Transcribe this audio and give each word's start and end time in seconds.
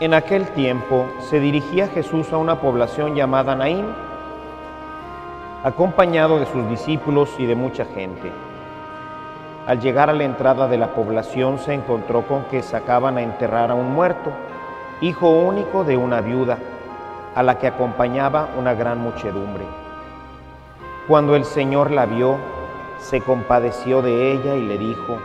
En 0.00 0.14
aquel 0.14 0.46
tiempo 0.50 1.06
se 1.18 1.40
dirigía 1.40 1.88
Jesús 1.88 2.32
a 2.32 2.36
una 2.36 2.60
población 2.60 3.16
llamada 3.16 3.56
Naín, 3.56 3.84
acompañado 5.64 6.38
de 6.38 6.46
sus 6.46 6.70
discípulos 6.70 7.34
y 7.36 7.46
de 7.46 7.56
mucha 7.56 7.84
gente. 7.84 8.30
Al 9.66 9.80
llegar 9.80 10.08
a 10.08 10.12
la 10.12 10.22
entrada 10.22 10.68
de 10.68 10.78
la 10.78 10.94
población 10.94 11.58
se 11.58 11.74
encontró 11.74 12.22
con 12.22 12.44
que 12.44 12.62
sacaban 12.62 13.18
a 13.18 13.22
enterrar 13.22 13.72
a 13.72 13.74
un 13.74 13.92
muerto, 13.92 14.30
hijo 15.00 15.30
único 15.30 15.82
de 15.82 15.96
una 15.96 16.20
viuda, 16.20 16.58
a 17.34 17.42
la 17.42 17.58
que 17.58 17.66
acompañaba 17.66 18.50
una 18.56 18.74
gran 18.74 19.00
muchedumbre. 19.00 19.64
Cuando 21.08 21.34
el 21.34 21.44
Señor 21.44 21.90
la 21.90 22.06
vio, 22.06 22.36
se 23.00 23.20
compadeció 23.20 24.00
de 24.00 24.30
ella 24.30 24.54
y 24.54 24.64
le 24.64 24.78
dijo, 24.78 25.18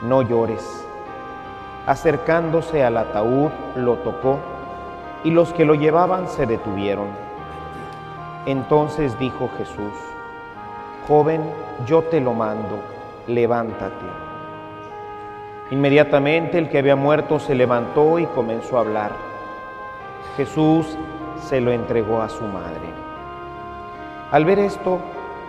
no 0.00 0.22
llores. 0.22 0.82
Acercándose 1.86 2.84
al 2.84 2.96
ataúd, 2.96 3.50
lo 3.74 3.96
tocó 3.96 4.38
y 5.24 5.30
los 5.30 5.52
que 5.52 5.64
lo 5.64 5.74
llevaban 5.74 6.28
se 6.28 6.46
detuvieron. 6.46 7.08
Entonces 8.46 9.18
dijo 9.18 9.50
Jesús, 9.58 9.92
joven, 11.08 11.42
yo 11.86 12.02
te 12.02 12.20
lo 12.20 12.34
mando, 12.34 12.78
levántate. 13.26 14.06
Inmediatamente 15.70 16.58
el 16.58 16.68
que 16.68 16.78
había 16.78 16.96
muerto 16.96 17.38
se 17.38 17.54
levantó 17.54 18.18
y 18.18 18.26
comenzó 18.26 18.76
a 18.76 18.80
hablar. 18.80 19.12
Jesús 20.36 20.96
se 21.40 21.60
lo 21.60 21.72
entregó 21.72 22.22
a 22.22 22.28
su 22.28 22.44
madre. 22.44 22.92
Al 24.30 24.44
ver 24.44 24.58
esto, 24.58 24.98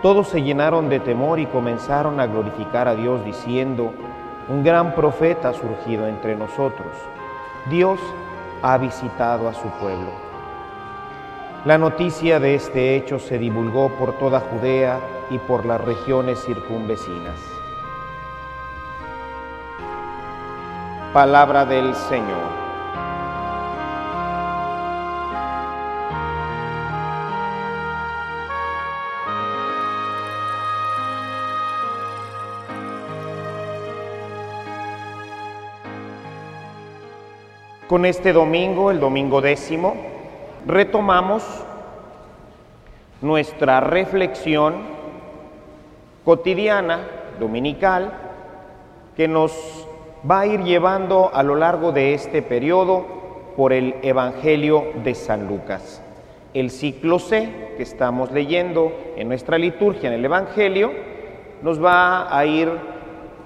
todos 0.02 0.28
se 0.28 0.42
llenaron 0.42 0.88
de 0.88 1.00
temor 1.00 1.40
y 1.40 1.46
comenzaron 1.46 2.20
a 2.20 2.26
glorificar 2.26 2.88
a 2.88 2.94
Dios 2.94 3.24
diciendo, 3.24 3.92
un 4.48 4.62
gran 4.62 4.94
profeta 4.94 5.50
ha 5.50 5.54
surgido 5.54 6.06
entre 6.06 6.36
nosotros. 6.36 6.92
Dios 7.70 7.98
ha 8.62 8.76
visitado 8.78 9.48
a 9.48 9.54
su 9.54 9.68
pueblo. 9.80 10.10
La 11.64 11.78
noticia 11.78 12.40
de 12.40 12.54
este 12.54 12.94
hecho 12.96 13.18
se 13.18 13.38
divulgó 13.38 13.88
por 13.98 14.18
toda 14.18 14.40
Judea 14.40 15.00
y 15.30 15.38
por 15.38 15.64
las 15.64 15.80
regiones 15.80 16.44
circunvecinas. 16.44 17.40
Palabra 21.14 21.64
del 21.64 21.94
Señor. 21.94 22.63
Con 37.94 38.06
este 38.06 38.32
domingo, 38.32 38.90
el 38.90 38.98
domingo 38.98 39.40
décimo, 39.40 39.94
retomamos 40.66 41.44
nuestra 43.22 43.78
reflexión 43.78 44.74
cotidiana, 46.24 47.06
dominical, 47.38 48.12
que 49.16 49.28
nos 49.28 49.86
va 50.28 50.40
a 50.40 50.46
ir 50.46 50.64
llevando 50.64 51.30
a 51.32 51.44
lo 51.44 51.54
largo 51.54 51.92
de 51.92 52.14
este 52.14 52.42
periodo 52.42 53.06
por 53.56 53.72
el 53.72 53.94
Evangelio 54.02 54.86
de 55.04 55.14
San 55.14 55.46
Lucas. 55.46 56.02
El 56.52 56.72
ciclo 56.72 57.20
C 57.20 57.74
que 57.76 57.84
estamos 57.84 58.32
leyendo 58.32 58.90
en 59.14 59.28
nuestra 59.28 59.56
liturgia 59.56 60.08
en 60.08 60.16
el 60.16 60.24
Evangelio 60.24 60.90
nos 61.62 61.80
va 61.80 62.36
a 62.36 62.44
ir 62.44 62.72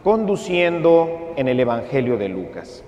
conduciendo 0.03 1.35
en 1.37 1.49
el 1.49 1.61
Evangelio 1.61 2.17
de 2.17 2.31
Lucas. 2.31 2.83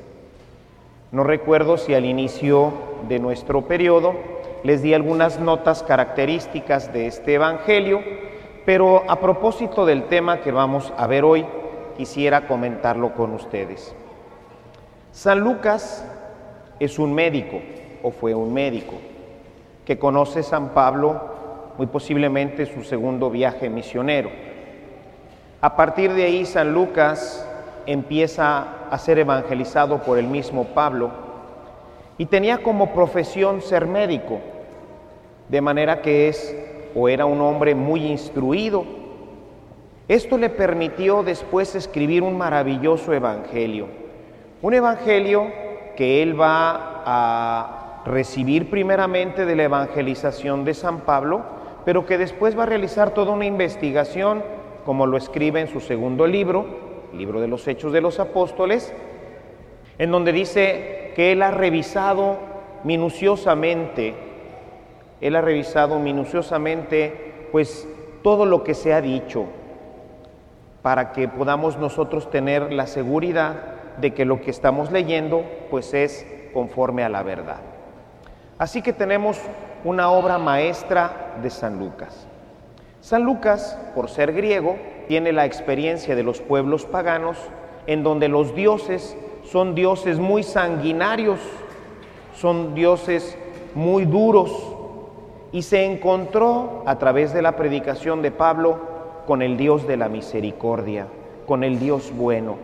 No 1.12 1.25
recuerdo 1.25 1.76
si 1.76 1.93
al 1.94 2.04
inicio 2.04 2.72
de 3.09 3.19
nuestro 3.19 3.62
periodo 3.62 4.15
les 4.62 4.81
di 4.81 4.94
algunas 4.94 5.41
notas 5.41 5.82
características 5.82 6.93
de 6.93 7.09
este 7.09 7.34
Evangelio, 7.34 8.00
pero 8.65 9.03
a 9.09 9.19
propósito 9.19 9.87
del 9.87 10.04
tema 10.04 10.41
que 10.41 10.53
vamos 10.53 10.93
a 10.97 11.09
ver 11.09 11.25
hoy, 11.25 11.44
quisiera 11.97 12.47
comentarlo 12.47 13.12
con 13.15 13.32
ustedes. 13.34 13.93
San 15.10 15.41
Lucas 15.41 16.06
es 16.78 17.00
un 17.00 17.12
médico, 17.12 17.60
o 18.04 18.12
fue 18.12 18.32
un 18.32 18.54
médico, 18.54 18.94
que 19.84 19.99
conoce 19.99 20.44
San 20.44 20.69
Pablo, 20.69 21.75
muy 21.76 21.88
posiblemente 21.88 22.66
su 22.66 22.84
segundo 22.84 23.31
viaje 23.31 23.69
misionero. 23.69 24.31
A 25.60 25.75
partir 25.75 26.12
de 26.12 26.25
ahí, 26.25 26.47
San 26.47 26.72
Lucas 26.72 27.50
empieza 27.93 28.87
a 28.89 28.99
ser 28.99 29.19
evangelizado 29.19 29.99
por 29.99 30.17
el 30.17 30.27
mismo 30.28 30.67
Pablo 30.67 31.11
y 32.19 32.27
tenía 32.27 32.59
como 32.59 32.93
profesión 32.93 33.62
ser 33.62 33.87
médico, 33.87 34.39
de 35.49 35.61
manera 35.61 36.00
que 36.00 36.29
es 36.29 36.56
o 36.95 37.09
era 37.09 37.27
un 37.27 37.41
hombre 37.41 37.75
muy 37.75 38.06
instruido. 38.06 38.84
Esto 40.06 40.39
le 40.39 40.50
permitió 40.50 41.25
después 41.25 41.75
escribir 41.75 42.23
un 42.23 42.39
maravilloso 42.39 43.12
evangelio, 43.12 43.89
un 44.62 44.75
evangelio 44.75 45.47
que 45.97 46.23
él 46.23 46.41
va 46.41 47.03
a 47.05 48.03
recibir 48.06 48.71
primeramente 48.71 49.47
de 49.47 49.56
la 49.56 49.65
evangelización 49.65 50.65
de 50.65 50.75
San 50.75 51.00
Pablo, 51.00 51.43
pero 51.84 52.06
que 52.06 52.19
después 52.19 52.56
va 52.56 52.62
a 52.62 52.67
realizar 52.67 53.11
toda 53.11 53.33
una 53.33 53.47
investigación, 53.47 54.45
como 54.84 55.06
lo 55.06 55.17
escribe 55.17 55.61
en 55.61 55.67
su 55.67 55.81
segundo 55.81 56.27
libro, 56.27 56.90
libro 57.12 57.41
de 57.41 57.48
los 57.48 57.66
Hechos 57.66 57.93
de 57.93 58.00
los 58.00 58.21
Apóstoles, 58.21 58.93
en 59.98 60.10
donde 60.10 60.32
dice 60.32 61.12
que 61.15 61.32
él 61.32 61.43
ha 61.43 61.50
revisado 61.50 62.38
minuciosamente, 62.84 64.15
él 65.20 65.37
ha 65.37 65.41
revisado 65.41 65.99
minuciosamente 65.99 67.49
pues 67.53 67.88
todo 68.22 68.47
lo 68.47 68.65
que 68.65 68.75
se 68.75 68.94
ha 68.94 69.00
dicho 69.00 69.47
para 70.82 71.12
que 71.12 71.28
podamos 71.28 71.76
nosotros 71.76 72.31
tener 72.31 72.72
la 72.72 72.87
seguridad 72.87 73.97
de 73.99 74.15
que 74.15 74.25
lo 74.25 74.41
que 74.41 74.50
estamos 74.50 74.91
leyendo 74.91 75.44
pues 75.70 75.93
es 75.93 76.26
conforme 76.54 77.04
a 77.04 77.09
la 77.09 77.22
verdad. 77.22 77.60
Así 78.59 78.82
que 78.82 78.93
tenemos 78.93 79.38
una 79.84 80.10
obra 80.10 80.38
maestra 80.38 81.34
de 81.43 81.50
San 81.50 81.78
Lucas. 81.78 82.26
San 83.00 83.25
Lucas, 83.25 83.78
por 83.94 84.10
ser 84.10 84.32
griego, 84.32 84.76
tiene 85.10 85.32
la 85.32 85.44
experiencia 85.44 86.15
de 86.15 86.22
los 86.22 86.41
pueblos 86.41 86.84
paganos 86.84 87.37
en 87.88 88.05
donde 88.05 88.29
los 88.29 88.55
dioses 88.55 89.17
son 89.43 89.75
dioses 89.75 90.20
muy 90.20 90.44
sanguinarios, 90.44 91.40
son 92.37 92.76
dioses 92.76 93.37
muy 93.75 94.05
duros, 94.05 94.52
y 95.50 95.62
se 95.62 95.85
encontró 95.85 96.85
a 96.87 96.96
través 97.00 97.35
de 97.35 97.43
la 97.43 97.56
predicación 97.56 98.23
de 98.23 98.31
Pablo 98.31 98.79
con 99.26 99.43
el 99.43 99.56
Dios 99.56 99.85
de 99.88 99.96
la 99.96 100.08
misericordia, 100.08 101.08
con 101.44 101.64
el 101.64 101.81
Dios 101.81 102.12
bueno. 102.17 102.58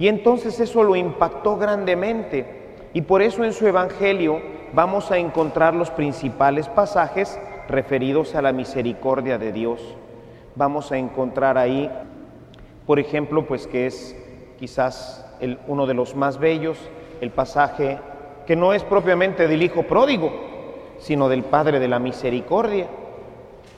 Y 0.00 0.08
entonces 0.08 0.58
eso 0.58 0.82
lo 0.82 0.96
impactó 0.96 1.58
grandemente 1.58 2.72
y 2.92 3.02
por 3.02 3.22
eso 3.22 3.44
en 3.44 3.52
su 3.52 3.68
Evangelio 3.68 4.40
vamos 4.72 5.12
a 5.12 5.18
encontrar 5.18 5.74
los 5.74 5.92
principales 5.92 6.68
pasajes 6.68 7.38
referidos 7.68 8.34
a 8.34 8.42
la 8.42 8.52
misericordia 8.52 9.38
de 9.38 9.52
Dios 9.52 9.80
vamos 10.54 10.92
a 10.92 10.98
encontrar 10.98 11.58
ahí, 11.58 11.90
por 12.86 12.98
ejemplo, 12.98 13.46
pues 13.46 13.66
que 13.66 13.86
es 13.86 14.16
quizás 14.58 15.26
el, 15.40 15.58
uno 15.66 15.86
de 15.86 15.94
los 15.94 16.14
más 16.14 16.38
bellos, 16.38 16.78
el 17.20 17.30
pasaje 17.30 17.98
que 18.46 18.56
no 18.56 18.72
es 18.72 18.82
propiamente 18.84 19.48
del 19.48 19.62
Hijo 19.62 19.84
pródigo, 19.84 20.32
sino 20.98 21.28
del 21.28 21.42
Padre 21.42 21.80
de 21.80 21.88
la 21.88 21.98
Misericordia. 21.98 22.86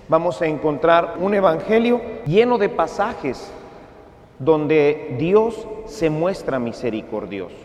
Vamos 0.09 0.43
a 0.43 0.47
encontrar 0.47 1.17
un 1.21 1.35
evangelio 1.35 2.01
lleno 2.27 2.59
de 2.59 2.69
pasajes 2.69 3.51
donde 4.39 5.17
Dios 5.19 5.67
se 5.87 6.11
muestra 6.11 6.59
misericordioso. 6.59 7.57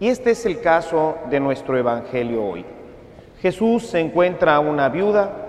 Y 0.00 0.08
este 0.08 0.30
es 0.30 0.46
el 0.46 0.60
caso 0.60 1.16
de 1.28 1.40
nuestro 1.40 1.76
Evangelio 1.76 2.44
hoy. 2.44 2.64
Jesús 3.40 3.86
se 3.86 4.00
encuentra 4.00 4.56
a 4.56 4.60
una 4.60 4.88
viuda 4.88 5.47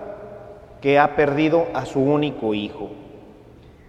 que 0.81 0.99
ha 0.99 1.15
perdido 1.15 1.67
a 1.73 1.85
su 1.85 1.99
único 1.99 2.53
hijo. 2.53 2.89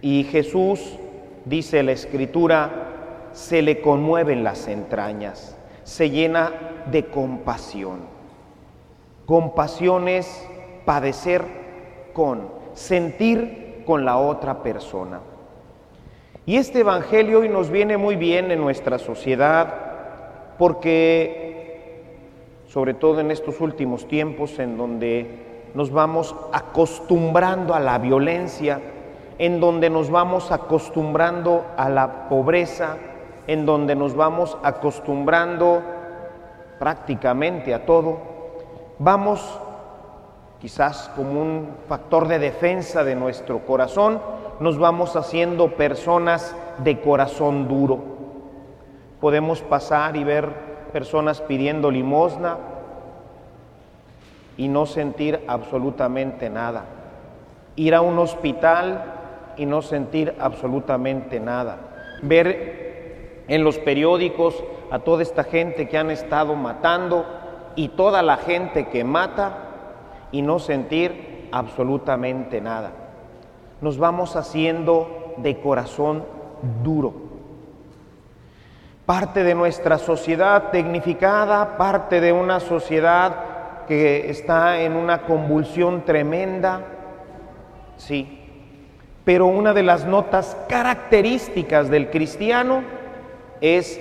Y 0.01 0.23
Jesús, 0.25 0.97
dice 1.45 1.83
la 1.83 1.91
Escritura, 1.91 3.29
se 3.33 3.61
le 3.61 3.81
conmueven 3.81 4.43
las 4.43 4.67
entrañas, 4.67 5.57
se 5.83 6.09
llena 6.09 6.51
de 6.91 7.05
compasión. 7.05 7.99
Compasión 9.25 10.07
es 10.07 10.47
padecer 10.85 11.43
con, 12.13 12.49
sentir 12.73 13.83
con 13.85 14.03
la 14.03 14.17
otra 14.17 14.63
persona. 14.63 15.21
Y 16.45 16.57
este 16.57 16.79
Evangelio 16.79 17.39
hoy 17.39 17.49
nos 17.49 17.69
viene 17.69 17.97
muy 17.97 18.15
bien 18.15 18.51
en 18.51 18.59
nuestra 18.59 18.97
sociedad, 18.97 19.73
porque 20.57 21.51
sobre 22.67 22.93
todo 22.93 23.19
en 23.19 23.31
estos 23.31 23.61
últimos 23.61 24.07
tiempos 24.07 24.57
en 24.59 24.77
donde 24.77 25.50
nos 25.73 25.91
vamos 25.91 26.35
acostumbrando 26.51 27.73
a 27.73 27.79
la 27.79 27.97
violencia, 27.97 28.81
en 29.37 29.59
donde 29.59 29.89
nos 29.89 30.09
vamos 30.09 30.51
acostumbrando 30.51 31.65
a 31.77 31.89
la 31.89 32.29
pobreza, 32.29 32.97
en 33.47 33.65
donde 33.65 33.95
nos 33.95 34.15
vamos 34.15 34.57
acostumbrando 34.63 35.81
prácticamente 36.79 37.73
a 37.73 37.85
todo, 37.85 38.17
vamos 38.99 39.59
quizás 40.59 41.09
como 41.15 41.41
un 41.41 41.69
factor 41.87 42.27
de 42.27 42.37
defensa 42.37 43.03
de 43.03 43.15
nuestro 43.15 43.65
corazón, 43.65 44.21
nos 44.59 44.77
vamos 44.77 45.15
haciendo 45.15 45.75
personas 45.75 46.55
de 46.77 47.01
corazón 47.01 47.67
duro. 47.67 47.99
Podemos 49.19 49.61
pasar 49.61 50.15
y 50.15 50.23
ver 50.23 50.49
personas 50.93 51.41
pidiendo 51.41 51.89
limosna 51.89 52.57
y 54.57 54.67
no 54.67 54.85
sentir 54.85 55.43
absolutamente 55.47 56.49
nada. 56.49 56.85
Ir 57.75 57.95
a 57.95 58.01
un 58.01 58.19
hospital 58.19 59.03
y 59.57 59.65
no 59.65 59.81
sentir 59.81 60.35
absolutamente 60.39 61.39
nada. 61.39 61.77
Ver 62.21 63.43
en 63.47 63.63
los 63.63 63.77
periódicos 63.79 64.63
a 64.91 64.99
toda 64.99 65.23
esta 65.23 65.43
gente 65.43 65.87
que 65.87 65.97
han 65.97 66.11
estado 66.11 66.55
matando 66.55 67.25
y 67.75 67.89
toda 67.89 68.21
la 68.21 68.37
gente 68.37 68.89
que 68.89 69.03
mata 69.03 69.57
y 70.31 70.41
no 70.41 70.59
sentir 70.59 71.49
absolutamente 71.51 72.61
nada. 72.61 72.91
Nos 73.81 73.97
vamos 73.97 74.35
haciendo 74.35 75.33
de 75.37 75.59
corazón 75.59 76.23
duro 76.83 77.31
parte 79.11 79.43
de 79.43 79.55
nuestra 79.55 79.97
sociedad 79.97 80.69
tecnificada, 80.71 81.75
parte 81.77 82.21
de 82.21 82.31
una 82.31 82.61
sociedad 82.61 83.35
que 83.87 84.29
está 84.29 84.81
en 84.81 84.93
una 84.93 85.23
convulsión 85.23 86.03
tremenda, 86.05 86.81
sí, 87.97 88.39
pero 89.23 89.45
una 89.45 89.73
de 89.73 89.83
las 89.83 90.05
notas 90.05 90.57
características 90.67 91.89
del 91.89 92.09
cristiano 92.09 92.83
es 93.61 93.99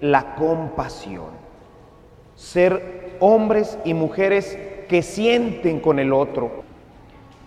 la 0.00 0.34
compasión, 0.34 1.30
ser 2.34 3.16
hombres 3.20 3.78
y 3.84 3.94
mujeres 3.94 4.58
que 4.88 5.02
sienten 5.02 5.80
con 5.80 5.98
el 5.98 6.12
otro, 6.12 6.62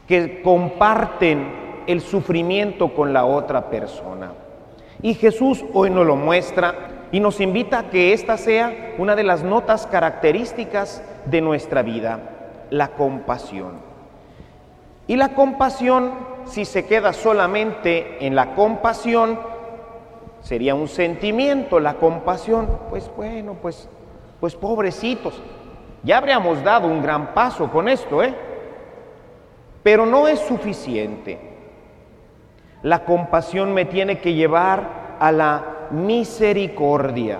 que 0.07 0.41
comparten 0.41 1.83
el 1.87 2.01
sufrimiento 2.01 2.93
con 2.93 3.13
la 3.13 3.25
otra 3.25 3.69
persona. 3.69 4.33
Y 5.01 5.15
Jesús 5.15 5.65
hoy 5.73 5.89
nos 5.89 6.05
lo 6.05 6.15
muestra 6.15 7.07
y 7.11 7.19
nos 7.19 7.41
invita 7.41 7.79
a 7.79 7.89
que 7.89 8.13
esta 8.13 8.37
sea 8.37 8.93
una 8.97 9.15
de 9.15 9.23
las 9.23 9.43
notas 9.43 9.87
características 9.87 11.03
de 11.25 11.41
nuestra 11.41 11.81
vida, 11.81 12.19
la 12.69 12.89
compasión. 12.89 13.79
Y 15.07 15.15
la 15.15 15.33
compasión, 15.33 16.11
si 16.45 16.65
se 16.65 16.85
queda 16.85 17.13
solamente 17.13 18.25
en 18.25 18.35
la 18.35 18.55
compasión, 18.55 19.39
sería 20.41 20.75
un 20.75 20.87
sentimiento, 20.87 21.79
la 21.79 21.95
compasión, 21.95 22.67
pues 22.89 23.11
bueno, 23.15 23.57
pues, 23.61 23.89
pues 24.39 24.55
pobrecitos, 24.55 25.41
ya 26.03 26.17
habríamos 26.17 26.63
dado 26.63 26.87
un 26.87 27.01
gran 27.01 27.33
paso 27.33 27.69
con 27.69 27.87
esto, 27.87 28.23
¿eh? 28.23 28.33
Pero 29.83 30.05
no 30.05 30.27
es 30.27 30.39
suficiente. 30.39 31.39
La 32.83 33.03
compasión 33.03 33.73
me 33.73 33.85
tiene 33.85 34.19
que 34.19 34.33
llevar 34.33 35.17
a 35.19 35.31
la 35.31 35.87
misericordia. 35.91 37.39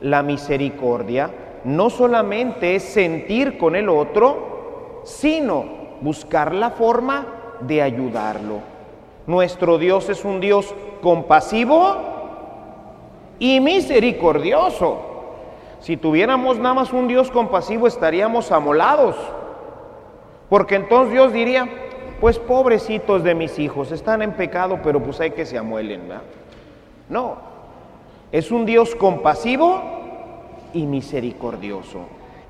La 0.00 0.22
misericordia 0.22 1.30
no 1.64 1.90
solamente 1.90 2.74
es 2.74 2.82
sentir 2.82 3.58
con 3.58 3.76
el 3.76 3.88
otro, 3.88 5.02
sino 5.04 5.64
buscar 6.00 6.54
la 6.54 6.70
forma 6.70 7.26
de 7.60 7.82
ayudarlo. 7.82 8.60
Nuestro 9.26 9.78
Dios 9.78 10.08
es 10.08 10.24
un 10.24 10.40
Dios 10.40 10.74
compasivo 11.00 11.96
y 13.38 13.60
misericordioso. 13.60 15.00
Si 15.80 15.96
tuviéramos 15.96 16.58
nada 16.58 16.74
más 16.74 16.92
un 16.92 17.08
Dios 17.08 17.30
compasivo 17.30 17.86
estaríamos 17.86 18.52
amolados, 18.52 19.16
porque 20.48 20.76
entonces 20.76 21.12
Dios 21.12 21.32
diría, 21.32 21.68
pues 22.20 22.38
pobrecitos 22.38 23.24
de 23.24 23.34
mis 23.34 23.58
hijos, 23.58 23.90
están 23.90 24.22
en 24.22 24.32
pecado, 24.32 24.80
pero 24.82 25.02
pues 25.02 25.20
hay 25.20 25.32
que 25.32 25.46
se 25.46 25.58
amuelen. 25.58 26.02
No, 27.08 27.36
es 28.30 28.50
un 28.50 28.64
Dios 28.64 28.94
compasivo 28.94 30.01
y 30.72 30.86
misericordioso. 30.86 32.00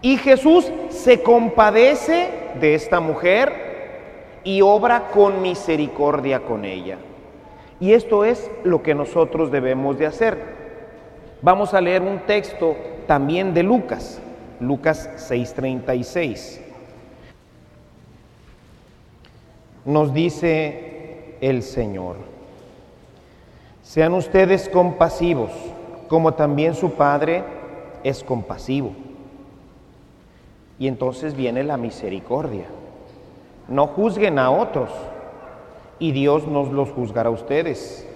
Y 0.01 0.17
Jesús 0.17 0.71
se 0.91 1.23
compadece 1.23 2.29
de 2.61 2.75
esta 2.75 3.01
mujer 3.01 4.41
y 4.45 4.61
obra 4.61 5.09
con 5.13 5.41
misericordia 5.43 6.41
con 6.41 6.65
ella. 6.65 6.99
Y 7.81 7.93
esto 7.93 8.25
es 8.25 8.51
lo 8.65 8.83
que 8.83 8.95
nosotros 8.95 9.51
debemos 9.51 9.99
de 9.99 10.07
hacer. 10.07 10.39
Vamos 11.41 11.75
a 11.75 11.81
leer 11.81 12.03
un 12.03 12.21
texto 12.21 12.77
también 13.07 13.55
de 13.55 13.63
Lucas, 13.63 14.21
Lucas 14.61 15.09
6:36. 15.17 16.63
nos 19.85 20.15
dice 20.15 21.37
el 21.41 21.63
Señor. 21.63 22.17
Sean 23.83 24.15
ustedes 24.15 24.69
compasivos, 24.69 25.51
como 26.09 26.35
también 26.35 26.75
su 26.75 26.93
Padre 26.93 27.43
es 28.05 28.25
compasivo. 28.25 28.93
Y 30.79 30.89
entonces 30.89 31.35
viene 31.35 31.63
la 31.65 31.77
misericordia. 31.77 32.65
No 33.69 33.87
juzguen 33.87 34.39
a 34.39 34.51
otros 34.51 34.91
y 35.99 36.13
Dios 36.13 36.47
nos 36.47 36.71
los 36.71 36.91
juzgará 36.91 37.29
a 37.29 37.33
ustedes. 37.33 38.09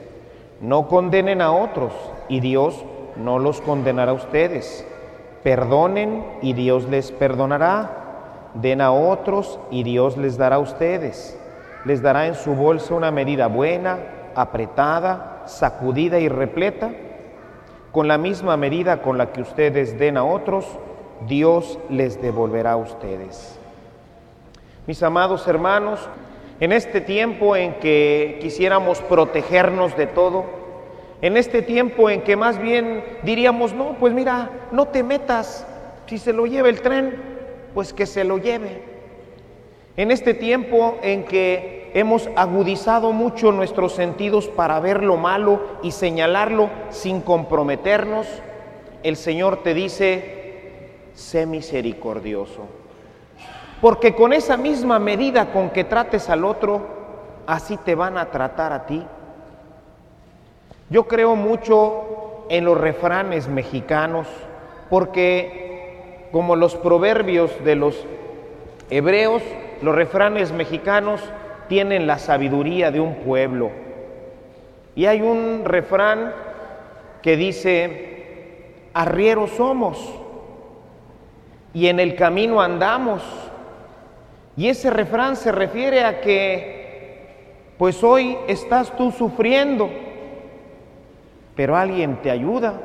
No 0.61 0.88
condenen 0.88 1.40
a 1.43 1.52
otros 1.52 1.93
y 2.28 2.40
Dios 2.40 2.85
no 3.16 3.38
los 3.38 3.61
condenará 3.61 4.12
a 4.12 4.14
ustedes. 4.14 4.87
Perdonen 5.43 6.25
y 6.43 6.55
Dios 6.55 6.88
les 6.88 7.12
perdonará. 7.12 8.52
Den 8.55 8.81
a 8.81 8.90
otros 8.90 9.59
y 9.71 9.83
Dios 9.83 10.16
les 10.16 10.37
dará 10.37 10.57
a 10.57 10.61
ustedes 10.61 11.38
les 11.87 12.02
dará 12.02 12.26
en 12.26 12.35
su 12.35 12.55
bolsa 12.55 12.95
una 12.95 13.12
medida 13.12 13.47
buena, 13.47 13.99
apretada, 14.35 15.45
sacudida 15.47 16.19
y 16.19 16.28
repleta. 16.28 16.90
Con 17.93 18.09
la 18.09 18.19
misma 18.19 18.57
medida 18.57 19.02
con 19.02 19.19
la 19.19 19.33
que 19.33 19.40
ustedes 19.40 19.99
den 19.99 20.16
a 20.16 20.25
otros, 20.25 20.66
Dios 21.26 21.78
les 21.88 22.21
devolverá 22.21 22.73
a 22.73 22.76
ustedes. 22.76 23.59
Mis 24.87 25.02
amados 25.02 25.47
hermanos, 25.49 26.09
en 26.61 26.73
este 26.73 27.00
tiempo 27.00 27.57
en 27.57 27.75
que 27.75 28.38
quisiéramos 28.40 29.00
protegernos 29.00 29.97
de 29.97 30.07
todo, 30.07 30.45
en 31.23 31.37
este 31.37 31.62
tiempo 31.62 32.11
en 32.11 32.23
que 32.23 32.37
más 32.37 32.59
bien 32.61 33.02
diríamos, 33.23 33.73
no, 33.73 33.97
pues 33.99 34.12
mira, 34.12 34.50
no 34.73 34.87
te 34.87 35.02
metas, 35.02 35.66
si 36.07 36.19
se 36.19 36.33
lo 36.33 36.47
lleva 36.47 36.69
el 36.69 36.83
tren, 36.83 37.16
pues 37.75 37.93
que 37.93 38.07
se 38.07 38.25
lo 38.25 38.38
lleve. 38.38 38.83
En 39.97 40.11
este 40.11 40.35
tiempo 40.35 40.99
en 41.02 41.25
que 41.25 41.86
hemos 41.95 42.28
agudizado 42.37 43.12
mucho 43.12 43.52
nuestros 43.52 43.93
sentidos 43.93 44.49
para 44.49 44.81
ver 44.81 45.02
lo 45.02 45.16
malo 45.16 45.61
y 45.83 45.93
señalarlo 45.93 46.71
sin 46.90 47.21
comprometernos, 47.21 48.26
el 49.02 49.16
Señor 49.16 49.62
te 49.62 49.75
dice, 49.75 50.90
sé 51.14 51.47
misericordioso. 51.47 52.62
Porque 53.81 54.14
con 54.14 54.33
esa 54.33 54.57
misma 54.57 54.99
medida 54.99 55.52
con 55.52 55.71
que 55.71 55.85
trates 55.85 56.31
al 56.31 56.45
otro, 56.45 56.87
así 57.47 57.76
te 57.76 57.95
van 57.95 58.19
a 58.19 58.31
tratar 58.31 58.73
a 58.73 58.87
ti. 58.87 59.05
Yo 60.88 61.07
creo 61.07 61.37
mucho 61.37 62.45
en 62.49 62.64
los 62.64 62.78
refranes 62.78 63.49
mexicanos, 63.49 64.26
porque 64.88 66.28
como 66.33 66.57
los 66.57 66.75
proverbios 66.76 67.52
de 67.64 67.76
los 67.76 68.05
hebreos, 68.90 69.43
los 69.83 69.95
refranes 69.95 70.52
mexicanos 70.52 71.21
tienen 71.68 72.06
la 72.06 72.18
sabiduría 72.18 72.90
de 72.90 73.00
un 73.00 73.16
pueblo. 73.16 73.70
Y 74.94 75.06
hay 75.06 75.20
un 75.20 75.64
refrán 75.64 76.32
que 77.23 77.37
dice, 77.37 78.73
arrieros 78.94 79.50
somos 79.50 79.99
y 81.75 81.88
en 81.88 82.00
el 82.00 82.16
camino 82.16 82.61
andamos. 82.61 83.23
Y 84.56 84.68
ese 84.68 84.88
refrán 84.88 85.37
se 85.37 85.52
refiere 85.52 86.02
a 86.04 86.20
que, 86.23 87.75
pues 87.76 88.02
hoy 88.02 88.38
estás 88.49 88.96
tú 88.96 89.11
sufriendo, 89.11 89.90
pero 91.54 91.76
alguien 91.76 92.16
te 92.23 92.30
ayuda. 92.30 92.80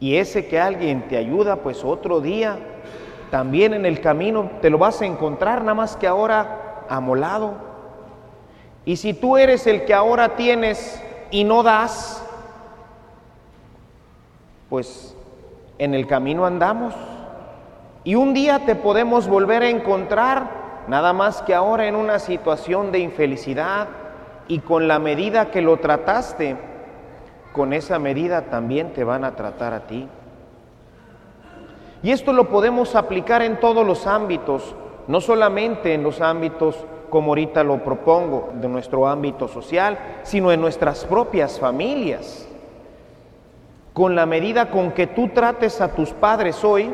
Y 0.00 0.16
ese 0.16 0.46
que 0.46 0.58
alguien 0.58 1.08
te 1.08 1.18
ayuda, 1.18 1.56
pues 1.56 1.84
otro 1.84 2.20
día, 2.20 2.58
también 3.30 3.74
en 3.74 3.84
el 3.84 4.00
camino 4.00 4.50
te 4.62 4.70
lo 4.70 4.78
vas 4.78 5.02
a 5.02 5.06
encontrar, 5.06 5.60
nada 5.60 5.74
más 5.74 5.96
que 5.96 6.06
ahora 6.06 6.63
amolado. 6.88 7.54
Y 8.84 8.96
si 8.96 9.14
tú 9.14 9.36
eres 9.36 9.66
el 9.66 9.84
que 9.84 9.94
ahora 9.94 10.36
tienes 10.36 11.02
y 11.30 11.44
no 11.44 11.62
das, 11.62 12.22
pues 14.68 15.16
en 15.78 15.94
el 15.94 16.06
camino 16.06 16.46
andamos. 16.46 16.94
Y 18.04 18.16
un 18.16 18.34
día 18.34 18.66
te 18.66 18.74
podemos 18.74 19.28
volver 19.28 19.62
a 19.62 19.68
encontrar, 19.68 20.50
nada 20.88 21.12
más 21.12 21.42
que 21.42 21.54
ahora 21.54 21.86
en 21.86 21.96
una 21.96 22.18
situación 22.18 22.92
de 22.92 22.98
infelicidad 22.98 23.88
y 24.46 24.58
con 24.58 24.88
la 24.88 24.98
medida 24.98 25.50
que 25.50 25.62
lo 25.62 25.78
trataste, 25.78 26.56
con 27.52 27.72
esa 27.72 27.98
medida 27.98 28.42
también 28.42 28.92
te 28.92 29.04
van 29.04 29.24
a 29.24 29.36
tratar 29.36 29.72
a 29.72 29.86
ti. 29.86 30.08
Y 32.02 32.10
esto 32.10 32.34
lo 32.34 32.50
podemos 32.50 32.94
aplicar 32.94 33.40
en 33.40 33.58
todos 33.60 33.86
los 33.86 34.06
ámbitos, 34.06 34.74
no 35.06 35.20
solamente 35.20 35.94
en 35.94 36.02
los 36.02 36.20
ámbitos 36.20 36.76
como 37.10 37.30
ahorita 37.30 37.62
lo 37.62 37.84
propongo, 37.84 38.50
de 38.54 38.68
nuestro 38.68 39.06
ámbito 39.06 39.46
social, 39.46 39.96
sino 40.24 40.50
en 40.50 40.60
nuestras 40.60 41.04
propias 41.04 41.60
familias. 41.60 42.48
Con 43.92 44.16
la 44.16 44.26
medida 44.26 44.70
con 44.70 44.90
que 44.90 45.06
tú 45.06 45.28
trates 45.28 45.80
a 45.80 45.94
tus 45.94 46.10
padres 46.10 46.64
hoy, 46.64 46.92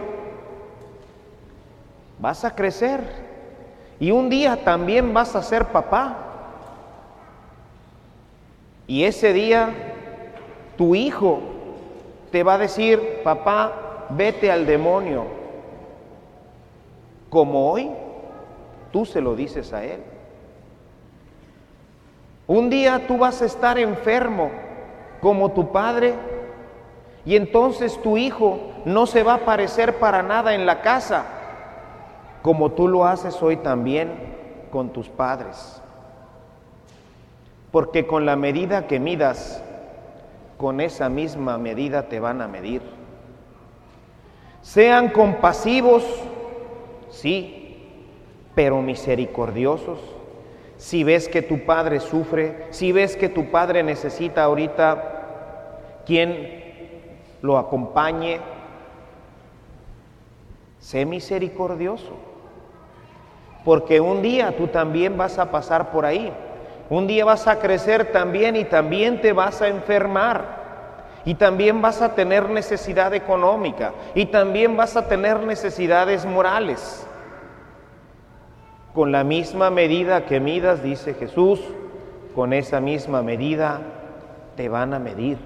vas 2.19 2.45
a 2.45 2.55
crecer 2.55 3.00
y 3.99 4.11
un 4.11 4.29
día 4.29 4.62
también 4.62 5.14
vas 5.14 5.35
a 5.35 5.43
ser 5.43 5.69
papá. 5.69 6.19
Y 8.87 9.05
ese 9.05 9.33
día 9.33 9.71
tu 10.76 10.95
hijo 10.95 11.40
te 12.31 12.43
va 12.43 12.55
a 12.55 12.59
decir, 12.59 13.21
papá, 13.25 14.07
vete 14.11 14.52
al 14.52 14.67
demonio. 14.67 15.39
Como 17.31 17.71
hoy 17.71 17.91
tú 18.93 19.07
se 19.07 19.21
lo 19.21 19.35
dices 19.35 19.73
a 19.73 19.85
él. 19.85 20.03
Un 22.47 22.69
día 22.69 23.07
tú 23.07 23.17
vas 23.17 23.41
a 23.41 23.47
estar 23.47 23.79
enfermo 23.79 24.51
como 25.21 25.53
tu 25.53 25.73
padre 25.73 26.15
y 27.25 27.37
entonces 27.37 28.01
tu 28.03 28.17
hijo 28.17 28.59
no 28.85 29.07
se 29.07 29.23
va 29.23 29.35
a 29.35 29.45
parecer 29.45 29.99
para 29.99 30.23
nada 30.23 30.55
en 30.55 30.67
la 30.67 30.83
casa 30.83 31.25
como 32.43 32.73
tú 32.73 32.89
lo 32.89 33.05
haces 33.05 33.43
hoy 33.43 33.57
también 33.57 34.11
con 34.71 34.91
tus 34.91 35.09
padres. 35.09 35.81
Porque 37.71 38.07
con 38.07 38.27
la 38.27 38.37
medida 38.37 38.87
que 38.87 38.99
midas, 38.99 39.63
con 40.57 40.81
esa 40.81 41.09
misma 41.09 41.59
medida 41.59 42.09
te 42.09 42.19
van 42.19 42.41
a 42.41 42.49
medir. 42.49 42.83
Sean 44.63 45.11
compasivos, 45.11 46.05
sí, 47.11 47.76
pero 48.55 48.83
misericordiosos. 48.83 49.99
Si 50.76 51.05
ves 51.05 51.29
que 51.29 51.43
tu 51.43 51.67
padre 51.67 52.00
sufre, 52.00 52.67
si 52.71 52.93
ves 52.93 53.17
que 53.17 53.29
tu 53.29 53.50
padre 53.50 53.83
necesita 53.83 54.45
ahorita 54.45 56.02
quien 56.07 57.19
lo 57.43 57.59
acompañe, 57.59 58.40
sé 60.79 61.05
misericordioso 61.05 62.31
porque 63.64 64.00
un 64.00 64.23
día 64.23 64.57
tú 64.57 64.69
también 64.69 65.17
vas 65.17 65.38
a 65.38 65.50
pasar 65.50 65.90
por 65.90 66.07
ahí. 66.07 66.33
Un 66.88 67.07
día 67.07 67.25
vas 67.25 67.47
a 67.47 67.59
crecer 67.59 68.11
también 68.12 68.57
y 68.57 68.64
también 68.64 69.21
te 69.21 69.33
vas 69.33 69.62
a 69.62 69.69
enfermar. 69.69 70.60
Y 71.25 71.35
también 71.35 71.83
vas 71.83 72.03
a 72.03 72.15
tener 72.15 72.49
necesidad 72.49 73.12
económica. 73.15 73.93
Y 74.15 74.27
también 74.27 74.77
vas 74.77 74.97
a 74.97 75.09
tener 75.09 75.41
necesidades 75.41 76.25
morales. 76.25 77.07
Con 78.95 79.12
la 79.12 79.23
misma 79.23 79.71
medida 79.71 80.25
que 80.25 80.41
midas, 80.41 80.83
dice 80.83 81.15
Jesús, 81.15 81.61
con 82.35 82.53
esa 82.53 82.81
misma 82.81 83.23
medida 83.23 83.81
te 84.57 84.69
van 84.69 84.95
a 84.95 84.99
medir. 84.99 85.39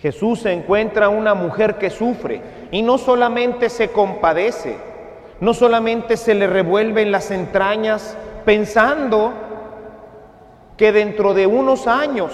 Jesús 0.00 0.44
encuentra 0.44 1.08
una 1.08 1.34
mujer 1.34 1.76
que 1.76 1.88
sufre 1.88 2.42
y 2.70 2.82
no 2.82 2.98
solamente 2.98 3.70
se 3.70 3.88
compadece, 3.88 4.76
no 5.40 5.54
solamente 5.54 6.16
se 6.16 6.34
le 6.34 6.46
revuelve 6.46 7.02
en 7.02 7.10
las 7.10 7.30
entrañas 7.30 8.16
pensando 8.44 9.32
que 10.76 10.92
dentro 10.92 11.32
de 11.32 11.46
unos 11.46 11.86
años 11.86 12.32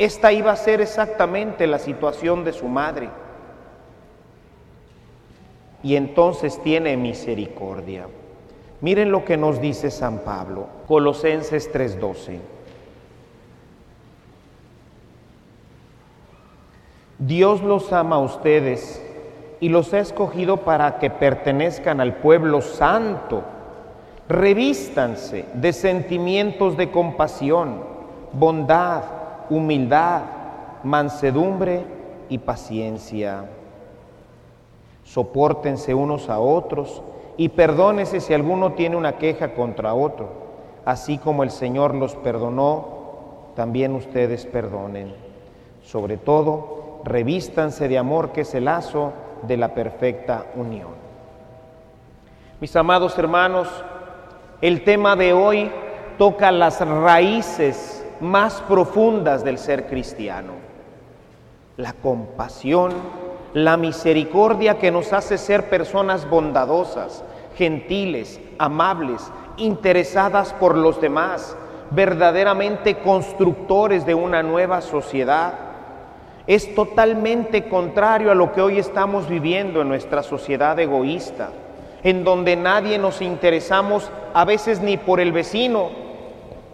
esta 0.00 0.32
iba 0.32 0.50
a 0.50 0.56
ser 0.56 0.80
exactamente 0.80 1.66
la 1.66 1.78
situación 1.78 2.42
de 2.42 2.54
su 2.54 2.68
madre. 2.68 3.10
Y 5.82 5.94
entonces 5.96 6.58
tiene 6.62 6.96
misericordia. 6.96 8.06
Miren 8.80 9.12
lo 9.12 9.26
que 9.26 9.36
nos 9.36 9.60
dice 9.60 9.90
San 9.90 10.20
Pablo, 10.20 10.68
Colosenses 10.88 11.70
3:12. 11.70 12.40
Dios 17.18 17.60
los 17.60 17.92
ama 17.92 18.16
a 18.16 18.20
ustedes 18.20 19.04
y 19.60 19.68
los 19.68 19.92
ha 19.92 19.98
escogido 19.98 20.62
para 20.64 20.98
que 20.98 21.10
pertenezcan 21.10 22.00
al 22.00 22.16
pueblo 22.16 22.62
santo. 22.62 23.42
Revístanse 24.30 25.44
de 25.52 25.74
sentimientos 25.74 26.78
de 26.78 26.90
compasión, 26.90 27.84
bondad, 28.32 29.19
humildad, 29.50 30.22
mansedumbre 30.84 31.84
y 32.28 32.38
paciencia. 32.38 33.44
Sopórtense 35.04 35.92
unos 35.92 36.30
a 36.30 36.38
otros 36.38 37.02
y 37.36 37.48
perdónese 37.50 38.20
si 38.20 38.32
alguno 38.32 38.72
tiene 38.72 38.96
una 38.96 39.18
queja 39.18 39.54
contra 39.54 39.94
otro. 39.94 40.28
Así 40.84 41.18
como 41.18 41.42
el 41.42 41.50
Señor 41.50 41.94
los 41.94 42.14
perdonó, 42.16 43.00
también 43.56 43.94
ustedes 43.94 44.46
perdonen. 44.46 45.12
Sobre 45.82 46.16
todo, 46.16 47.00
revístanse 47.04 47.88
de 47.88 47.98
amor 47.98 48.30
que 48.30 48.42
es 48.42 48.54
el 48.54 48.66
lazo 48.66 49.12
de 49.42 49.56
la 49.56 49.74
perfecta 49.74 50.46
unión. 50.54 50.88
Mis 52.60 52.74
amados 52.76 53.18
hermanos, 53.18 53.68
el 54.60 54.84
tema 54.84 55.16
de 55.16 55.32
hoy 55.32 55.70
toca 56.18 56.52
las 56.52 56.86
raíces 56.86 57.99
más 58.20 58.60
profundas 58.62 59.44
del 59.44 59.58
ser 59.58 59.86
cristiano. 59.86 60.52
La 61.76 61.92
compasión, 61.94 62.92
la 63.54 63.76
misericordia 63.76 64.78
que 64.78 64.90
nos 64.90 65.12
hace 65.12 65.38
ser 65.38 65.68
personas 65.70 66.28
bondadosas, 66.28 67.24
gentiles, 67.56 68.40
amables, 68.58 69.30
interesadas 69.56 70.52
por 70.54 70.76
los 70.76 71.00
demás, 71.00 71.56
verdaderamente 71.90 72.98
constructores 72.98 74.06
de 74.06 74.14
una 74.14 74.42
nueva 74.42 74.80
sociedad 74.80 75.54
es 76.46 76.74
totalmente 76.74 77.68
contrario 77.68 78.30
a 78.30 78.34
lo 78.34 78.52
que 78.52 78.60
hoy 78.60 78.78
estamos 78.78 79.28
viviendo 79.28 79.82
en 79.82 79.88
nuestra 79.88 80.22
sociedad 80.22 80.78
egoísta, 80.78 81.50
en 82.02 82.24
donde 82.24 82.56
nadie 82.56 82.98
nos 82.98 83.22
interesamos 83.22 84.10
a 84.34 84.44
veces 84.44 84.80
ni 84.80 84.96
por 84.96 85.20
el 85.20 85.32
vecino, 85.32 85.90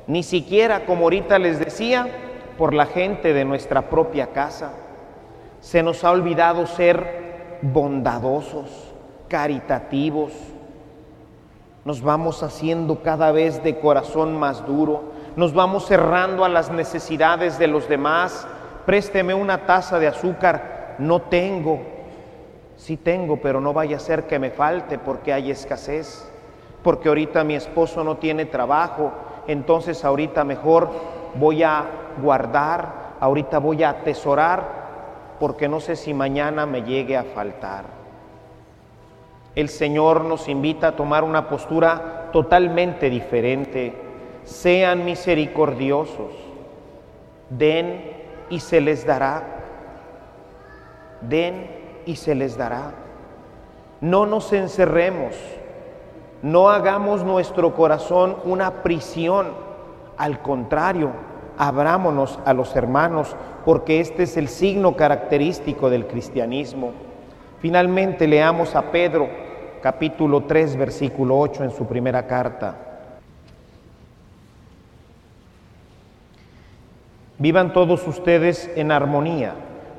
ni 0.06 0.22
siquiera, 0.22 0.86
como 0.86 1.04
ahorita 1.04 1.38
les 1.38 1.58
decía, 1.58 2.08
por 2.56 2.74
la 2.74 2.86
gente 2.86 3.32
de 3.32 3.44
nuestra 3.44 3.90
propia 3.90 4.28
casa. 4.28 4.72
Se 5.60 5.82
nos 5.82 6.04
ha 6.04 6.10
olvidado 6.10 6.66
ser 6.66 7.58
bondadosos, 7.62 8.94
caritativos. 9.28 10.32
Nos 11.84 12.02
vamos 12.02 12.42
haciendo 12.42 13.02
cada 13.02 13.32
vez 13.32 13.62
de 13.62 13.78
corazón 13.78 14.38
más 14.38 14.66
duro, 14.66 15.12
nos 15.36 15.52
vamos 15.52 15.86
cerrando 15.86 16.44
a 16.44 16.48
las 16.48 16.70
necesidades 16.70 17.58
de 17.58 17.68
los 17.68 17.88
demás. 17.88 18.46
Présteme 18.86 19.34
una 19.34 19.66
taza 19.66 19.98
de 19.98 20.08
azúcar, 20.08 20.96
no 20.98 21.22
tengo, 21.22 21.80
sí 22.76 22.96
tengo, 22.96 23.38
pero 23.38 23.60
no 23.60 23.72
vaya 23.72 23.96
a 23.96 24.00
ser 24.00 24.26
que 24.26 24.38
me 24.38 24.50
falte 24.50 24.98
porque 24.98 25.32
hay 25.32 25.50
escasez, 25.50 26.30
porque 26.82 27.08
ahorita 27.08 27.44
mi 27.44 27.54
esposo 27.54 28.04
no 28.04 28.16
tiene 28.16 28.46
trabajo, 28.46 29.12
entonces 29.46 30.04
ahorita 30.04 30.44
mejor 30.44 30.90
voy 31.34 31.62
a 31.62 31.84
guardar, 32.22 33.16
ahorita 33.20 33.58
voy 33.58 33.82
a 33.82 33.90
atesorar, 33.90 34.86
porque 35.38 35.68
no 35.68 35.80
sé 35.80 35.96
si 35.96 36.14
mañana 36.14 36.66
me 36.66 36.82
llegue 36.82 37.16
a 37.16 37.24
faltar. 37.24 37.84
El 39.54 39.68
Señor 39.68 40.24
nos 40.24 40.48
invita 40.48 40.88
a 40.88 40.96
tomar 40.96 41.24
una 41.24 41.48
postura 41.48 42.28
totalmente 42.32 43.08
diferente. 43.08 43.94
Sean 44.44 45.04
misericordiosos, 45.04 46.32
den 47.50 48.12
y 48.50 48.60
se 48.60 48.80
les 48.80 49.06
dará. 49.06 49.42
den 51.22 51.70
y 52.04 52.16
se 52.16 52.34
les 52.34 52.56
dará. 52.56 52.92
No 54.00 54.26
nos 54.26 54.52
encerremos, 54.52 55.34
no 56.46 56.70
hagamos 56.70 57.24
nuestro 57.24 57.74
corazón 57.74 58.36
una 58.44 58.84
prisión, 58.84 59.48
al 60.16 60.42
contrario, 60.42 61.10
abrámonos 61.58 62.38
a 62.44 62.54
los 62.54 62.76
hermanos, 62.76 63.34
porque 63.64 63.98
este 63.98 64.22
es 64.22 64.36
el 64.36 64.46
signo 64.46 64.94
característico 64.94 65.90
del 65.90 66.06
cristianismo. 66.06 66.92
Finalmente 67.58 68.28
leamos 68.28 68.76
a 68.76 68.92
Pedro, 68.92 69.28
capítulo 69.82 70.44
3, 70.44 70.76
versículo 70.76 71.36
8 71.36 71.64
en 71.64 71.70
su 71.72 71.84
primera 71.84 72.28
carta. 72.28 72.76
Vivan 77.38 77.72
todos 77.72 78.06
ustedes 78.06 78.70
en 78.76 78.92
armonía, 78.92 79.54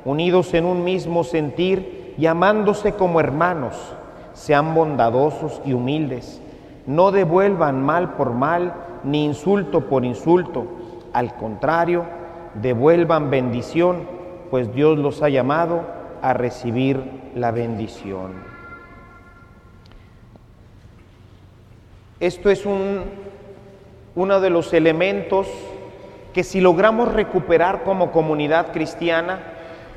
unidos 0.06 0.54
en 0.54 0.64
un 0.64 0.86
mismo 0.86 1.26
sentir 1.26 2.16
y 2.18 2.26
amándose 2.26 2.94
como 2.94 3.20
hermanos. 3.20 3.97
Sean 4.38 4.76
bondadosos 4.76 5.62
y 5.66 5.74
humildes. 5.74 6.40
No 6.86 7.12
devuelvan 7.12 7.82
mal 7.82 8.14
por 8.14 8.34
mal 8.34 8.72
ni 9.04 9.26
insulto 9.26 9.90
por 9.90 10.06
insulto. 10.06 10.68
Al 11.12 11.34
contrario, 11.36 12.06
devuelvan 12.54 13.32
bendición, 13.32 14.08
pues 14.52 14.72
Dios 14.76 15.00
los 15.00 15.24
ha 15.24 15.30
llamado 15.30 15.82
a 16.22 16.34
recibir 16.34 17.02
la 17.34 17.50
bendición. 17.50 18.34
Esto 22.20 22.52
es 22.52 22.68
un, 22.68 23.06
uno 24.16 24.40
de 24.40 24.52
los 24.52 24.72
elementos 24.72 25.48
que 26.34 26.44
si 26.44 26.62
logramos 26.62 27.12
recuperar 27.12 27.84
como 27.84 28.12
comunidad 28.12 28.72
cristiana, 28.72 29.40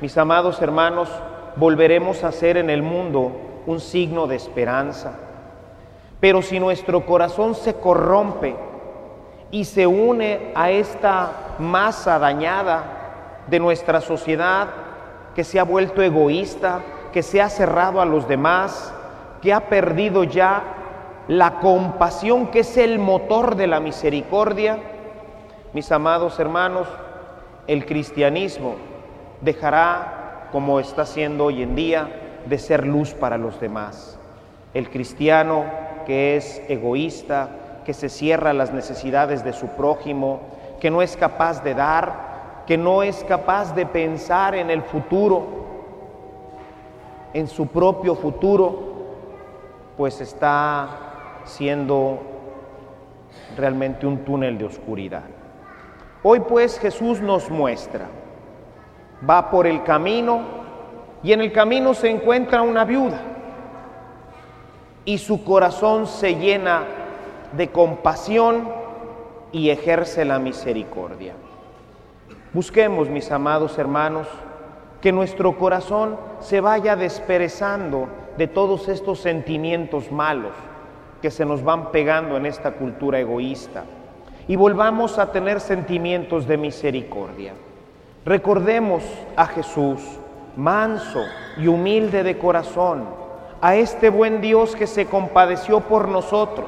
mis 0.01 0.17
amados 0.17 0.63
hermanos, 0.63 1.09
volveremos 1.57 2.23
a 2.23 2.31
ser 2.31 2.57
en 2.57 2.71
el 2.71 2.81
mundo 2.81 3.50
un 3.65 3.79
signo 3.79 4.27
de 4.27 4.35
esperanza. 4.35 5.13
Pero 6.19 6.41
si 6.41 6.59
nuestro 6.59 7.05
corazón 7.05 7.55
se 7.55 7.73
corrompe 7.75 8.55
y 9.49 9.65
se 9.65 9.87
une 9.87 10.51
a 10.55 10.69
esta 10.69 11.55
masa 11.59 12.19
dañada 12.19 12.83
de 13.47 13.59
nuestra 13.59 14.01
sociedad 14.01 14.67
que 15.35 15.43
se 15.43 15.59
ha 15.59 15.63
vuelto 15.63 16.01
egoísta, 16.01 16.81
que 17.11 17.23
se 17.23 17.41
ha 17.41 17.49
cerrado 17.49 18.01
a 18.01 18.05
los 18.05 18.27
demás, 18.27 18.93
que 19.41 19.53
ha 19.53 19.67
perdido 19.67 20.23
ya 20.23 20.63
la 21.27 21.59
compasión 21.59 22.47
que 22.47 22.59
es 22.59 22.77
el 22.77 22.99
motor 22.99 23.55
de 23.55 23.67
la 23.67 23.79
misericordia, 23.79 24.79
mis 25.73 25.91
amados 25.91 26.39
hermanos, 26.39 26.87
el 27.67 27.85
cristianismo 27.85 28.75
dejará, 29.39 30.49
como 30.51 30.79
está 30.79 31.05
siendo 31.05 31.45
hoy 31.45 31.63
en 31.63 31.75
día, 31.75 32.09
de 32.45 32.57
ser 32.57 32.85
luz 32.85 33.13
para 33.13 33.37
los 33.37 33.59
demás. 33.59 34.19
El 34.73 34.89
cristiano 34.89 35.65
que 36.05 36.35
es 36.37 36.61
egoísta, 36.67 37.49
que 37.85 37.93
se 37.93 38.09
cierra 38.09 38.51
a 38.51 38.53
las 38.53 38.73
necesidades 38.73 39.43
de 39.43 39.53
su 39.53 39.67
prójimo, 39.67 40.41
que 40.79 40.91
no 40.91 41.01
es 41.01 41.15
capaz 41.17 41.63
de 41.63 41.73
dar, 41.73 42.63
que 42.67 42.77
no 42.77 43.03
es 43.03 43.23
capaz 43.23 43.73
de 43.75 43.85
pensar 43.85 44.55
en 44.55 44.69
el 44.69 44.81
futuro, 44.81 45.43
en 47.33 47.47
su 47.47 47.67
propio 47.67 48.15
futuro, 48.15 48.91
pues 49.97 50.21
está 50.21 50.89
siendo 51.45 52.19
realmente 53.57 54.05
un 54.05 54.19
túnel 54.19 54.57
de 54.57 54.65
oscuridad. 54.65 55.23
Hoy 56.23 56.41
pues 56.41 56.79
Jesús 56.79 57.19
nos 57.21 57.49
muestra, 57.49 58.07
va 59.27 59.49
por 59.49 59.65
el 59.65 59.83
camino 59.83 60.60
y 61.23 61.33
en 61.33 61.41
el 61.41 61.51
camino 61.51 61.93
se 61.93 62.09
encuentra 62.09 62.61
una 62.61 62.85
viuda 62.85 63.21
y 65.05 65.17
su 65.17 65.43
corazón 65.43 66.07
se 66.07 66.35
llena 66.35 66.83
de 67.53 67.69
compasión 67.69 68.69
y 69.51 69.69
ejerce 69.69 70.25
la 70.25 70.39
misericordia. 70.39 71.33
Busquemos, 72.53 73.09
mis 73.09 73.31
amados 73.31 73.77
hermanos, 73.77 74.27
que 75.01 75.11
nuestro 75.11 75.57
corazón 75.57 76.17
se 76.39 76.61
vaya 76.61 76.95
desperezando 76.95 78.07
de 78.37 78.47
todos 78.47 78.87
estos 78.87 79.19
sentimientos 79.19 80.11
malos 80.11 80.53
que 81.21 81.31
se 81.31 81.45
nos 81.45 81.63
van 81.63 81.91
pegando 81.91 82.37
en 82.37 82.45
esta 82.45 82.71
cultura 82.71 83.19
egoísta 83.19 83.83
y 84.47 84.55
volvamos 84.55 85.17
a 85.17 85.31
tener 85.31 85.59
sentimientos 85.59 86.47
de 86.47 86.57
misericordia. 86.57 87.53
Recordemos 88.25 89.03
a 89.35 89.45
Jesús, 89.47 90.01
manso 90.55 91.23
y 91.57 91.67
humilde 91.67 92.23
de 92.23 92.37
corazón, 92.37 93.05
a 93.61 93.75
este 93.75 94.09
buen 94.09 94.41
Dios 94.41 94.75
que 94.75 94.87
se 94.87 95.05
compadeció 95.05 95.81
por 95.81 96.07
nosotros, 96.07 96.67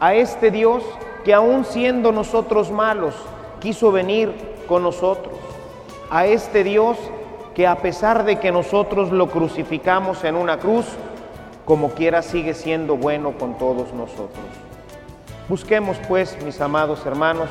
a 0.00 0.14
este 0.14 0.50
Dios 0.50 0.82
que 1.24 1.34
aun 1.34 1.64
siendo 1.64 2.12
nosotros 2.12 2.70
malos, 2.70 3.14
quiso 3.60 3.92
venir 3.92 4.34
con 4.66 4.82
nosotros, 4.82 5.34
a 6.10 6.26
este 6.26 6.64
Dios 6.64 6.98
que 7.54 7.66
a 7.66 7.76
pesar 7.76 8.24
de 8.24 8.38
que 8.38 8.50
nosotros 8.50 9.10
lo 9.10 9.28
crucificamos 9.28 10.24
en 10.24 10.36
una 10.36 10.58
cruz, 10.58 10.86
como 11.64 11.90
quiera 11.90 12.22
sigue 12.22 12.54
siendo 12.54 12.96
bueno 12.96 13.32
con 13.38 13.58
todos 13.58 13.92
nosotros. 13.92 14.44
Busquemos 15.48 15.96
pues, 16.08 16.42
mis 16.44 16.60
amados 16.60 17.04
hermanos, 17.04 17.50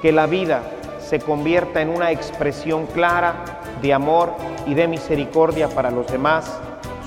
que 0.00 0.12
la 0.12 0.26
vida 0.26 0.62
se 1.00 1.20
convierta 1.20 1.80
en 1.80 1.88
una 1.88 2.10
expresión 2.10 2.86
clara 2.86 3.61
de 3.82 3.92
amor 3.92 4.34
y 4.66 4.74
de 4.74 4.86
misericordia 4.86 5.68
para 5.68 5.90
los 5.90 6.06
demás, 6.06 6.50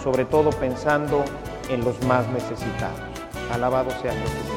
sobre 0.04 0.26
todo 0.26 0.52
pensando 0.52 1.24
en 1.70 1.84
los 1.84 2.02
más 2.04 2.28
necesitados. 2.28 3.00
Alabado 3.52 3.90
sea 4.02 4.12
Jesús. 4.12 4.56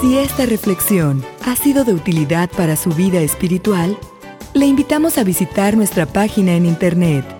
Si 0.00 0.18
esta 0.18 0.46
reflexión 0.46 1.22
ha 1.46 1.54
sido 1.54 1.84
de 1.84 1.92
utilidad 1.92 2.48
para 2.56 2.74
su 2.74 2.90
vida 2.90 3.20
espiritual, 3.20 3.98
le 4.54 4.66
invitamos 4.66 5.18
a 5.18 5.24
visitar 5.24 5.76
nuestra 5.76 6.06
página 6.06 6.54
en 6.54 6.64
internet 6.64 7.39